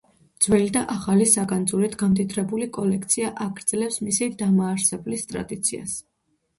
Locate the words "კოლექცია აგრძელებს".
2.79-4.03